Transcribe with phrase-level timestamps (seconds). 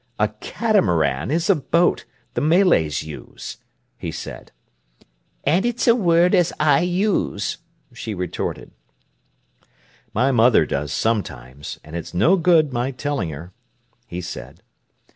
[0.17, 3.57] "A catamaran is a boat the Malays use,"
[3.99, 4.51] he said.
[5.43, 7.59] "And it's a word as I use,"
[7.93, 8.71] she retorted.
[10.11, 13.53] "My mother does sometimes, and it's no good my telling her,"
[14.07, 14.63] he said.